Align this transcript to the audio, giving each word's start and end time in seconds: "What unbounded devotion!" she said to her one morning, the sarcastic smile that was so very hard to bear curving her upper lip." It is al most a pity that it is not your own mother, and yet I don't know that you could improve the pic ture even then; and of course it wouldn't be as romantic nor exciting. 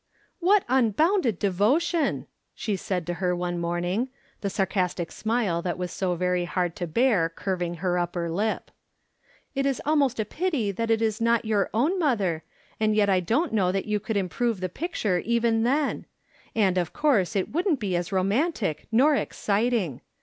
"What 0.39 0.65
unbounded 0.67 1.37
devotion!" 1.37 2.25
she 2.55 2.75
said 2.75 3.05
to 3.05 3.13
her 3.21 3.35
one 3.35 3.59
morning, 3.59 4.07
the 4.39 4.49
sarcastic 4.49 5.11
smile 5.11 5.61
that 5.61 5.77
was 5.77 5.91
so 5.91 6.15
very 6.15 6.45
hard 6.45 6.75
to 6.77 6.87
bear 6.87 7.29
curving 7.29 7.75
her 7.85 7.99
upper 7.99 8.27
lip." 8.27 8.71
It 9.53 9.67
is 9.67 9.79
al 9.85 9.95
most 9.97 10.19
a 10.19 10.25
pity 10.25 10.71
that 10.71 10.89
it 10.89 11.03
is 11.03 11.21
not 11.21 11.45
your 11.45 11.69
own 11.71 11.99
mother, 11.99 12.43
and 12.79 12.95
yet 12.95 13.11
I 13.11 13.19
don't 13.19 13.53
know 13.53 13.71
that 13.71 13.85
you 13.85 13.99
could 13.99 14.17
improve 14.17 14.59
the 14.59 14.69
pic 14.69 14.95
ture 14.95 15.19
even 15.19 15.61
then; 15.61 16.07
and 16.55 16.79
of 16.79 16.93
course 16.93 17.35
it 17.35 17.51
wouldn't 17.51 17.79
be 17.79 17.95
as 17.95 18.11
romantic 18.11 18.87
nor 18.91 19.15
exciting. 19.15 20.01